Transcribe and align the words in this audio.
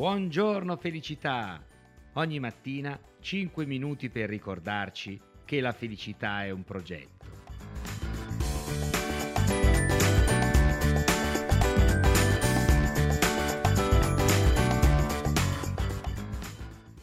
Buongiorno 0.00 0.78
felicità! 0.78 1.62
Ogni 2.14 2.40
mattina 2.40 2.98
5 3.20 3.66
minuti 3.66 4.08
per 4.08 4.30
ricordarci 4.30 5.20
che 5.44 5.60
la 5.60 5.72
felicità 5.72 6.42
è 6.42 6.48
un 6.48 6.64
progetto. 6.64 7.26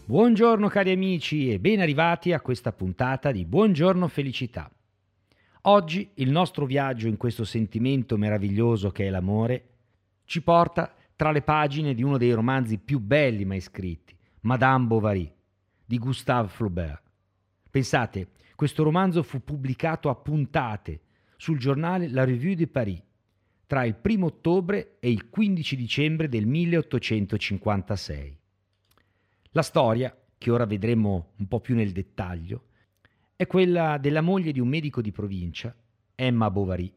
Buongiorno 0.05 0.67
cari 0.67 0.91
amici 0.91 1.51
e 1.51 1.59
ben 1.59 1.81
arrivati 1.81 2.33
a 2.33 2.41
questa 2.41 2.71
puntata 2.71 3.31
di 3.31 3.45
Buongiorno 3.45 4.07
felicità. 4.07 4.71
Oggi 5.61 6.09
il 6.15 6.31
nostro 6.31 6.65
viaggio 6.65 7.07
in 7.07 7.17
questo 7.17 7.43
sentimento 7.43 8.17
meraviglioso 8.17 8.89
che 8.89 9.05
è 9.05 9.11
l'amore 9.11 9.65
ci 10.25 10.41
porta 10.41 10.95
tra 11.17 11.31
le 11.31 11.41
pagine 11.41 11.95
di 11.95 12.03
uno 12.03 12.17
dei 12.17 12.31
romanzi 12.31 12.77
più 12.77 12.99
belli 12.99 13.43
mai 13.43 13.59
scritti, 13.59 14.15
Madame 14.41 14.85
Bovary, 14.85 15.33
di 15.83 15.97
Gustave 15.97 16.47
Flaubert. 16.47 17.01
Pensate, 17.71 18.29
questo 18.55 18.83
romanzo 18.83 19.23
fu 19.23 19.43
pubblicato 19.43 20.09
a 20.09 20.15
puntate 20.15 21.01
sul 21.35 21.57
giornale 21.57 22.07
La 22.07 22.23
Revue 22.23 22.55
de 22.55 22.67
Paris 22.67 23.01
tra 23.65 23.83
il 23.83 23.97
1 23.99 24.25
ottobre 24.25 24.97
e 24.99 25.09
il 25.09 25.27
15 25.29 25.75
dicembre 25.75 26.29
del 26.29 26.45
1856. 26.45 28.37
La 29.51 29.63
storia, 29.63 30.15
che 30.37 30.51
ora 30.51 30.65
vedremo 30.65 31.31
un 31.37 31.47
po' 31.47 31.59
più 31.59 31.73
nel 31.73 31.93
dettaglio, 31.93 32.65
è 33.35 33.47
quella 33.47 33.97
della 33.97 34.21
moglie 34.21 34.51
di 34.51 34.59
un 34.59 34.67
medico 34.67 35.01
di 35.01 35.11
provincia, 35.11 35.75
Emma 36.13 36.51
Bovary, 36.51 36.93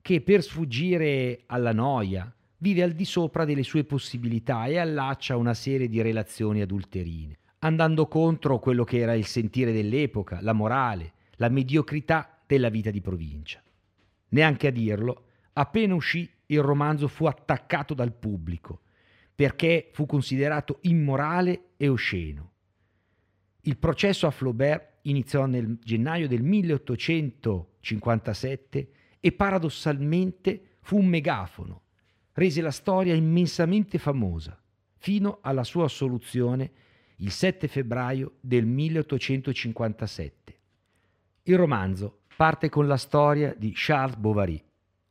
che 0.00 0.20
per 0.20 0.42
sfuggire 0.42 1.44
alla 1.46 1.72
noia, 1.72 2.34
vive 2.62 2.82
al 2.84 2.92
di 2.92 3.04
sopra 3.04 3.44
delle 3.44 3.64
sue 3.64 3.82
possibilità 3.82 4.66
e 4.66 4.78
allaccia 4.78 5.36
una 5.36 5.52
serie 5.52 5.88
di 5.88 6.00
relazioni 6.00 6.62
adulterine, 6.62 7.36
andando 7.58 8.06
contro 8.06 8.60
quello 8.60 8.84
che 8.84 8.98
era 8.98 9.14
il 9.14 9.26
sentire 9.26 9.72
dell'epoca, 9.72 10.40
la 10.40 10.52
morale, 10.52 11.14
la 11.36 11.48
mediocrità 11.48 12.38
della 12.46 12.68
vita 12.68 12.92
di 12.92 13.00
provincia. 13.00 13.60
Neanche 14.28 14.68
a 14.68 14.70
dirlo, 14.70 15.24
appena 15.54 15.96
uscì 15.96 16.30
il 16.46 16.62
romanzo 16.62 17.08
fu 17.08 17.24
attaccato 17.24 17.94
dal 17.94 18.12
pubblico, 18.12 18.82
perché 19.34 19.90
fu 19.92 20.06
considerato 20.06 20.78
immorale 20.82 21.70
e 21.76 21.88
osceno. 21.88 22.50
Il 23.62 23.76
processo 23.76 24.28
a 24.28 24.30
Flaubert 24.30 24.98
iniziò 25.02 25.46
nel 25.46 25.80
gennaio 25.82 26.28
del 26.28 26.44
1857 26.44 28.90
e 29.18 29.32
paradossalmente 29.32 30.76
fu 30.80 30.98
un 30.98 31.06
megafono 31.06 31.80
rese 32.32 32.60
la 32.60 32.70
storia 32.70 33.14
immensamente 33.14 33.98
famosa, 33.98 34.60
fino 34.96 35.38
alla 35.42 35.64
sua 35.64 35.84
assoluzione 35.84 36.70
il 37.16 37.30
7 37.30 37.68
febbraio 37.68 38.36
del 38.40 38.66
1857. 38.66 40.58
Il 41.44 41.56
romanzo 41.56 42.20
parte 42.36 42.68
con 42.68 42.86
la 42.86 42.96
storia 42.96 43.54
di 43.56 43.72
Charles 43.74 44.16
Bovary, 44.16 44.62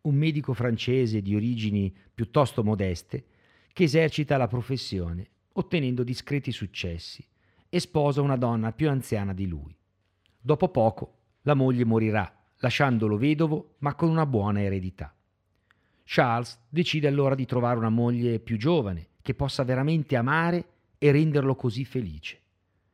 un 0.01 0.15
medico 0.15 0.53
francese 0.53 1.21
di 1.21 1.35
origini 1.35 1.93
piuttosto 2.13 2.63
modeste 2.63 3.25
che 3.71 3.83
esercita 3.83 4.37
la 4.37 4.47
professione 4.47 5.29
ottenendo 5.53 6.03
discreti 6.03 6.51
successi 6.51 7.25
e 7.69 7.79
sposa 7.79 8.21
una 8.21 8.37
donna 8.37 8.71
più 8.71 8.89
anziana 8.89 9.33
di 9.33 9.47
lui. 9.47 9.75
Dopo 10.39 10.69
poco 10.69 11.17
la 11.41 11.53
moglie 11.53 11.85
morirà, 11.85 12.33
lasciandolo 12.57 13.17
vedovo 13.17 13.75
ma 13.79 13.95
con 13.95 14.09
una 14.09 14.25
buona 14.25 14.61
eredità. 14.61 15.13
Charles 16.03 16.59
decide 16.67 17.07
allora 17.07 17.35
di 17.35 17.45
trovare 17.45 17.77
una 17.77 17.89
moglie 17.89 18.39
più 18.39 18.57
giovane, 18.57 19.07
che 19.21 19.33
possa 19.33 19.63
veramente 19.63 20.15
amare 20.15 20.65
e 20.97 21.11
renderlo 21.11 21.55
così 21.55 21.85
felice. 21.85 22.39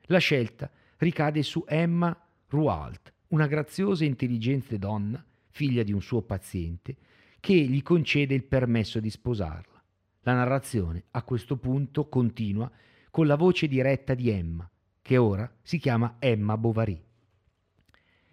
La 0.04 0.20
scelta 0.20 0.70
ricade 0.98 1.44
su 1.44 1.64
Emma 1.68 2.16
Rualt, 2.48 3.14
una 3.30 3.48
graziosa 3.48 4.04
e 4.04 4.08
intelligente 4.08 4.78
donna, 4.78 5.24
figlia 5.50 5.84
di 5.84 5.92
un 5.92 6.02
suo 6.02 6.22
paziente, 6.22 6.96
che 7.40 7.54
gli 7.54 7.82
concede 7.82 8.34
il 8.34 8.44
permesso 8.44 9.00
di 9.00 9.10
sposarla. 9.10 9.84
La 10.22 10.34
narrazione 10.34 11.06
a 11.12 11.24
questo 11.24 11.58
punto 11.58 12.08
continua 12.08 12.70
con 13.10 13.28
la 13.28 13.36
voce 13.36 13.68
diretta 13.68 14.14
di 14.14 14.30
Emma, 14.30 14.70
che 15.02 15.18
ora 15.18 15.50
si 15.62 15.78
chiama 15.78 16.18
Emma 16.20 16.58
Bovary. 16.58 17.02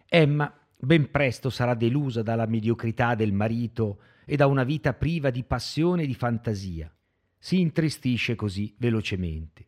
Emma 0.06 0.52
ben 0.84 1.10
presto 1.10 1.50
sarà 1.50 1.74
delusa 1.74 2.22
dalla 2.22 2.46
mediocrità 2.46 3.14
del 3.14 3.32
marito 3.32 4.00
e 4.24 4.36
da 4.36 4.46
una 4.46 4.64
vita 4.64 4.92
priva 4.94 5.30
di 5.30 5.44
passione 5.44 6.02
e 6.02 6.06
di 6.06 6.14
fantasia. 6.14 6.92
Si 7.38 7.60
intristisce 7.60 8.34
così 8.34 8.74
velocemente. 8.78 9.64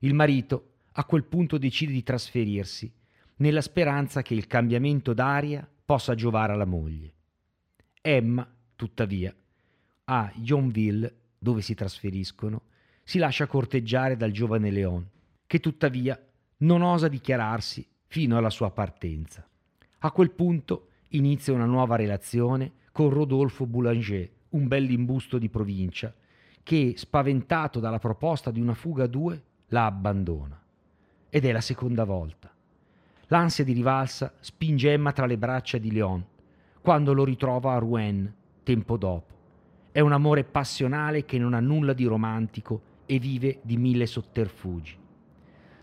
Il 0.00 0.14
marito 0.14 0.74
a 0.92 1.04
quel 1.04 1.24
punto 1.24 1.58
decide 1.58 1.92
di 1.92 2.02
trasferirsi, 2.02 2.90
nella 3.36 3.60
speranza 3.60 4.22
che 4.22 4.34
il 4.34 4.46
cambiamento 4.46 5.12
d'aria 5.12 5.68
possa 5.84 6.14
giovare 6.14 6.52
alla 6.52 6.64
moglie. 6.64 7.12
Emma, 8.00 8.48
tuttavia, 8.74 9.34
a 10.04 10.32
Yonville, 10.36 11.14
dove 11.38 11.60
si 11.60 11.74
trasferiscono, 11.74 12.62
si 13.02 13.18
lascia 13.18 13.46
corteggiare 13.46 14.16
dal 14.16 14.30
giovane 14.30 14.70
Leon, 14.70 15.06
che 15.46 15.60
tuttavia 15.60 16.18
non 16.58 16.82
osa 16.82 17.08
dichiararsi 17.08 17.86
fino 18.06 18.36
alla 18.38 18.50
sua 18.50 18.70
partenza. 18.70 19.46
A 20.00 20.10
quel 20.10 20.30
punto 20.30 20.88
inizia 21.10 21.54
una 21.54 21.64
nuova 21.64 21.96
relazione 21.96 22.72
con 22.92 23.08
Rodolfo 23.08 23.64
Boulanger, 23.64 24.30
un 24.50 24.68
bell'imbusto 24.68 25.38
di 25.38 25.48
provincia, 25.48 26.12
che, 26.62 26.92
spaventato 26.96 27.80
dalla 27.80 27.98
proposta 27.98 28.50
di 28.50 28.60
una 28.60 28.74
fuga 28.74 29.04
a 29.04 29.06
due, 29.06 29.42
la 29.68 29.86
abbandona. 29.86 30.60
Ed 31.30 31.46
è 31.46 31.52
la 31.52 31.62
seconda 31.62 32.04
volta. 32.04 32.52
L'ansia 33.28 33.64
di 33.64 33.72
rivalsa 33.72 34.34
spinge 34.40 34.92
Emma 34.92 35.12
tra 35.12 35.24
le 35.24 35.38
braccia 35.38 35.78
di 35.78 35.90
Leon, 35.90 36.24
quando 36.82 37.14
lo 37.14 37.24
ritrova 37.24 37.72
a 37.72 37.78
Rouen, 37.78 38.32
tempo 38.62 38.98
dopo. 38.98 39.34
È 39.90 40.00
un 40.00 40.12
amore 40.12 40.44
passionale 40.44 41.24
che 41.24 41.38
non 41.38 41.54
ha 41.54 41.60
nulla 41.60 41.94
di 41.94 42.04
romantico 42.04 42.82
e 43.06 43.18
vive 43.18 43.60
di 43.62 43.78
mille 43.78 44.04
sotterfugi. 44.04 45.04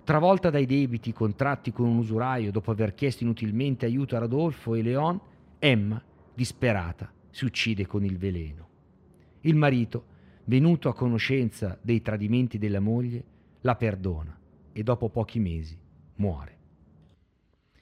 Travolta 0.04 0.50
dai 0.50 0.66
debiti 0.66 1.14
contratti 1.14 1.72
con 1.72 1.88
un 1.88 1.98
usuraio 1.98 2.52
dopo 2.52 2.72
aver 2.72 2.94
chiesto 2.94 3.24
inutilmente 3.24 3.86
aiuto 3.86 4.18
a 4.18 4.20
Rodolfo 4.20 4.76
e 4.76 4.82
Leon, 4.82 5.20
Emma 5.60 6.04
disperata, 6.34 7.10
si 7.30 7.46
uccide 7.46 7.86
con 7.86 8.04
il 8.04 8.18
veleno. 8.18 8.68
Il 9.42 9.56
marito, 9.56 10.06
venuto 10.46 10.90
a 10.90 10.94
conoscenza 10.94 11.80
dei 11.82 12.02
tradimenti 12.02 12.58
della 12.58 12.82
moglie, 12.82 13.24
la 13.62 13.76
perdona 13.76 14.38
e 14.74 14.84
dopo 14.84 15.08
pochi 15.08 15.40
mesi 15.40 15.80
muore. 16.16 16.58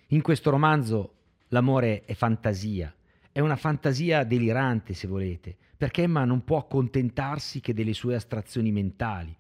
In 0.10 0.22
questo 0.22 0.52
romanzo 0.52 1.14
l'amore 1.48 2.04
è 2.06 2.14
fantasia, 2.14 2.94
è 3.32 3.40
una 3.40 3.56
fantasia 3.56 4.24
delirante 4.26 4.94
se 4.94 5.08
volete, 5.08 5.58
perché 5.76 6.04
Emma 6.04 6.24
non 6.26 6.44
può 6.44 6.60
accontentarsi 6.60 7.62
che 7.62 7.74
delle 7.74 7.94
sue 7.94 8.14
astrazioni 8.14 8.72
mentali, 8.72 9.36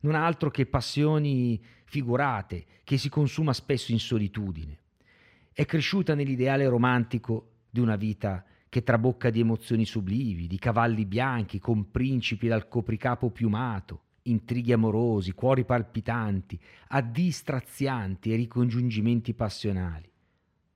non 0.00 0.14
ha 0.14 0.24
altro 0.24 0.50
che 0.50 0.66
passioni 0.66 1.60
figurate, 1.84 2.64
che 2.84 2.98
si 2.98 3.08
consuma 3.08 3.52
spesso 3.52 3.92
in 3.92 3.98
solitudine. 3.98 4.78
È 5.52 5.64
cresciuta 5.64 6.14
nell'ideale 6.14 6.68
romantico 6.68 7.52
di 7.70 7.80
una 7.80 7.96
vita 7.96 8.44
che 8.68 8.82
trabocca 8.82 9.30
di 9.30 9.40
emozioni 9.40 9.86
sublimi, 9.86 10.46
di 10.46 10.58
cavalli 10.58 11.06
bianchi 11.06 11.58
con 11.58 11.90
principi 11.90 12.48
dal 12.48 12.68
copricapo 12.68 13.30
piumato, 13.30 14.02
intrighi 14.22 14.72
amorosi, 14.72 15.32
cuori 15.32 15.64
palpitanti, 15.64 16.60
addii 16.88 17.30
strazianti 17.30 18.32
e 18.32 18.36
ricongiungimenti 18.36 19.32
passionali. 19.34 20.10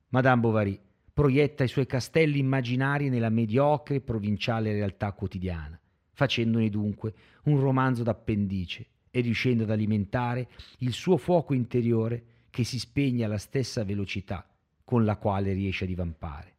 Madame 0.08 0.40
Bovary 0.40 0.80
proietta 1.12 1.64
i 1.64 1.68
suoi 1.68 1.86
castelli 1.86 2.38
immaginari 2.38 3.10
nella 3.10 3.28
mediocre 3.28 3.96
e 3.96 4.00
provinciale 4.00 4.72
realtà 4.72 5.12
quotidiana, 5.12 5.78
facendone 6.12 6.70
dunque 6.70 7.14
un 7.44 7.60
romanzo 7.60 8.02
d'appendice 8.02 8.86
e 9.10 9.20
riuscendo 9.20 9.64
ad 9.64 9.70
alimentare 9.70 10.48
il 10.78 10.92
suo 10.92 11.16
fuoco 11.16 11.54
interiore 11.54 12.24
che 12.50 12.64
si 12.64 12.78
spegne 12.78 13.24
alla 13.24 13.38
stessa 13.38 13.84
velocità 13.84 14.46
con 14.84 15.04
la 15.04 15.16
quale 15.16 15.52
riesce 15.52 15.84
a 15.84 15.86
divampare 15.86 16.54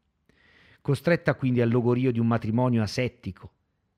costretta 0.82 1.36
quindi 1.36 1.62
al 1.62 1.70
logorio 1.70 2.12
di 2.12 2.20
un 2.20 2.28
matrimonio 2.28 2.82
asettico, 2.82 3.52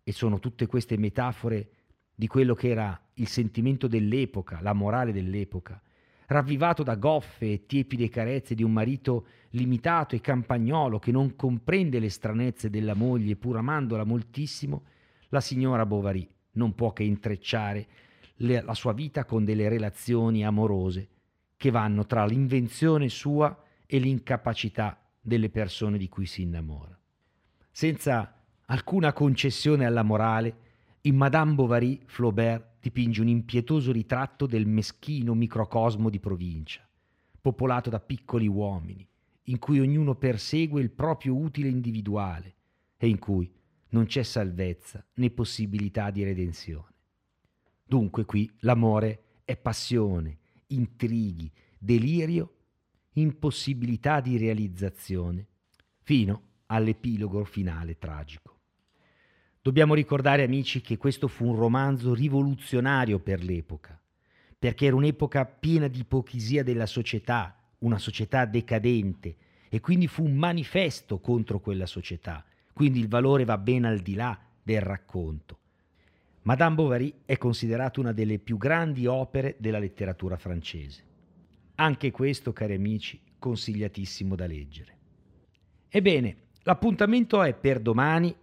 e 0.04 0.12
sono 0.12 0.40
tutte 0.40 0.68
queste 0.68 0.98
metafore 0.98 1.70
di 2.14 2.28
quello 2.28 2.54
che 2.54 2.70
era 2.70 3.00
il 3.16 3.28
sentimento 3.28 3.88
dell'epoca, 3.88 4.60
la 4.62 4.74
morale 4.74 5.14
dell'epoca, 5.14 5.82
ravvivato 6.28 6.84
da 6.84 6.96
goffe 6.96 7.54
e 7.54 7.66
tiepide 7.66 8.10
carezze 8.10 8.54
di 8.54 8.64
un 8.64 8.74
marito 8.74 9.28
limitato 9.52 10.16
e 10.16 10.22
campagnolo 10.22 11.00
che 11.00 11.12
non 11.12 11.36
comprende 11.36 12.00
le 12.00 12.10
stranezze 12.10 12.70
della 12.70 12.96
moglie 12.96 13.38
pur 13.38 13.58
amandola 13.58 14.04
moltissimo, 14.04 14.84
la 15.30 15.42
signora 15.42 15.86
Bovary 15.86 16.28
non 16.54 16.76
può 16.76 16.92
che 16.92 17.04
intrecciare 17.04 17.88
le, 18.38 18.62
la 18.62 18.74
sua 18.74 18.94
vita 18.94 19.26
con 19.26 19.46
delle 19.46 19.70
relazioni 19.70 20.46
amorose 20.46 21.10
che 21.56 21.72
vanno 21.72 22.06
tra 22.06 22.26
l'invenzione 22.26 23.10
sua 23.10 23.58
e 23.86 23.98
l'incapacità 24.00 25.00
delle 25.22 25.50
persone 25.50 25.98
di 25.98 26.10
cui 26.10 26.26
si 26.26 26.42
innamora. 26.42 26.98
Senza 27.72 28.42
alcuna 28.66 29.14
concessione 29.14 29.86
alla 29.86 30.04
morale, 30.04 30.58
In 31.06 31.18
Madame 31.18 31.54
Bovary, 31.54 32.00
Flaubert 32.06 32.76
dipinge 32.80 33.20
un 33.20 33.28
impietoso 33.28 33.92
ritratto 33.92 34.46
del 34.46 34.66
meschino 34.66 35.34
microcosmo 35.34 36.10
di 36.10 36.20
provincia, 36.20 36.88
popolato 37.42 37.90
da 37.90 38.00
piccoli 38.00 38.48
uomini, 38.48 39.06
in 39.44 39.60
cui 39.60 39.82
ognuno 39.82 40.16
persegue 40.16 40.82
il 40.82 40.92
proprio 40.92 41.36
utile 41.36 41.68
individuale 41.68 42.56
e 42.96 43.10
in 43.10 43.20
cui 43.20 43.54
non 43.90 44.06
c'è 44.06 44.24
salvezza 44.24 45.06
né 45.16 45.30
possibilità 45.30 46.10
di 46.10 46.24
redenzione. 46.24 46.93
Dunque 47.94 48.26
qui 48.26 48.52
l'amore 48.62 49.42
è 49.46 49.56
passione, 49.56 50.40
intrighi, 50.70 51.52
delirio, 51.78 52.56
impossibilità 53.12 54.20
di 54.20 54.36
realizzazione, 54.36 55.46
fino 56.02 56.42
all'epilogo 56.66 57.44
finale 57.44 58.00
tragico. 58.00 58.62
Dobbiamo 59.62 59.94
ricordare, 59.94 60.42
amici, 60.42 60.82
che 60.82 60.98
questo 60.98 61.28
fu 61.28 61.46
un 61.46 61.56
romanzo 61.56 62.16
rivoluzionario 62.16 63.20
per 63.20 63.44
l'epoca, 63.44 64.02
perché 64.58 64.88
era 64.88 64.96
un'epoca 64.96 65.46
piena 65.46 65.88
di 65.88 66.00
ipocrisia 66.00 66.64
della 66.64 66.88
società, 66.88 67.56
una 67.82 68.00
società 68.00 68.46
decadente, 68.46 69.36
e 69.70 69.80
quindi 69.82 70.08
fu 70.08 70.24
un 70.24 70.34
manifesto 70.34 71.20
contro 71.20 71.60
quella 71.60 71.86
società. 71.86 72.44
Quindi 72.74 73.00
il 73.00 73.08
valore 73.08 73.46
va 73.46 73.60
ben 73.60 73.86
al 73.86 74.00
di 74.00 74.16
là 74.16 74.36
del 74.64 74.82
racconto. 74.82 75.60
Madame 76.44 76.76
Bovary 76.76 77.14
è 77.26 77.38
considerata 77.38 78.02
una 78.02 78.12
delle 78.12 78.38
più 78.38 78.58
grandi 78.58 79.06
opere 79.06 79.56
della 79.60 79.80
letteratura 79.80 80.36
francese. 80.36 81.04
Anche 81.76 82.12
questo, 82.12 82.52
cari 82.52 82.74
amici, 82.74 83.20
consigliatissimo 83.40 84.36
da 84.36 84.46
leggere. 84.46 84.98
Ebbene, 85.88 86.36
l'appuntamento 86.64 87.42
è 87.44 87.54
per 87.54 87.80
domani 87.80 88.36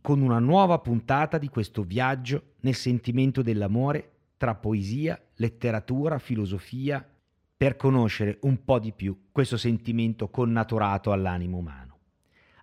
con 0.00 0.22
una 0.22 0.38
nuova 0.38 0.78
puntata 0.78 1.36
di 1.36 1.48
questo 1.48 1.82
viaggio 1.82 2.54
nel 2.60 2.74
sentimento 2.74 3.42
dell'amore 3.42 4.10
tra 4.38 4.54
poesia, 4.54 5.20
letteratura, 5.34 6.18
filosofia, 6.18 7.06
per 7.54 7.76
conoscere 7.76 8.38
un 8.42 8.64
po' 8.64 8.78
di 8.78 8.92
più 8.92 9.26
questo 9.30 9.58
sentimento 9.58 10.28
connaturato 10.30 11.12
all'animo 11.12 11.58
umano. 11.58 11.98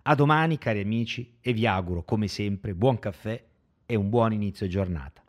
A 0.03 0.15
domani, 0.15 0.57
cari 0.57 0.81
amici, 0.81 1.37
e 1.39 1.53
vi 1.53 1.67
auguro, 1.67 2.03
come 2.03 2.27
sempre, 2.27 2.73
buon 2.73 2.97
caffè 2.97 3.48
e 3.91 3.95
un 3.95 4.07
buon 4.07 4.33
inizio 4.33 4.67
giornata. 4.67 5.23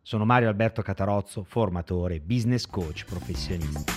Sono 0.00 0.24
Mario 0.24 0.48
Alberto 0.48 0.80
Catarozzo, 0.80 1.44
formatore, 1.44 2.18
business 2.18 2.66
coach 2.66 3.04
professionista. 3.04 3.92